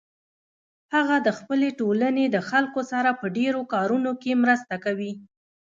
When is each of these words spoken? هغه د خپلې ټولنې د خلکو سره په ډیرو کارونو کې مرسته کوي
هغه 0.93 1.15
د 1.25 1.29
خپلې 1.37 1.69
ټولنې 1.79 2.25
د 2.29 2.37
خلکو 2.49 2.81
سره 2.91 3.09
په 3.19 3.25
ډیرو 3.37 3.61
کارونو 3.73 4.11
کې 4.21 4.39
مرسته 4.43 4.75
کوي 4.85 5.11